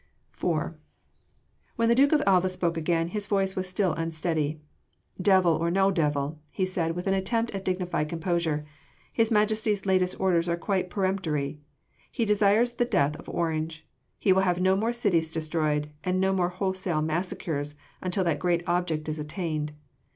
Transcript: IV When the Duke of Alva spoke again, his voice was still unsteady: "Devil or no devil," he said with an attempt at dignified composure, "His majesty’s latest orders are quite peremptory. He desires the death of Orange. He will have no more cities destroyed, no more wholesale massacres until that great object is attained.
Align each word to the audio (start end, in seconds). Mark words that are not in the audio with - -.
IV 0.35 0.73
When 1.75 1.87
the 1.87 1.93
Duke 1.93 2.11
of 2.11 2.23
Alva 2.25 2.49
spoke 2.49 2.75
again, 2.75 3.09
his 3.09 3.27
voice 3.27 3.55
was 3.55 3.69
still 3.69 3.93
unsteady: 3.93 4.59
"Devil 5.21 5.53
or 5.53 5.69
no 5.69 5.91
devil," 5.91 6.39
he 6.49 6.65
said 6.65 6.95
with 6.95 7.05
an 7.05 7.13
attempt 7.13 7.51
at 7.51 7.63
dignified 7.63 8.09
composure, 8.09 8.65
"His 9.13 9.29
majesty’s 9.29 9.85
latest 9.85 10.19
orders 10.19 10.49
are 10.49 10.57
quite 10.57 10.89
peremptory. 10.89 11.59
He 12.11 12.25
desires 12.25 12.71
the 12.71 12.83
death 12.85 13.15
of 13.17 13.29
Orange. 13.29 13.87
He 14.17 14.33
will 14.33 14.41
have 14.41 14.59
no 14.59 14.75
more 14.75 14.91
cities 14.91 15.31
destroyed, 15.31 15.91
no 16.03 16.33
more 16.33 16.49
wholesale 16.49 17.03
massacres 17.03 17.75
until 18.01 18.23
that 18.23 18.39
great 18.39 18.63
object 18.67 19.07
is 19.07 19.19
attained. 19.19 19.71